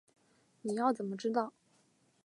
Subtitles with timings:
[0.63, 1.53] 你要怎么知道